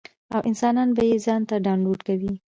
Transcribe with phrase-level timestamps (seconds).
[0.33, 2.31] او انسان به ئې ځان ته ډاونلوډ کوي-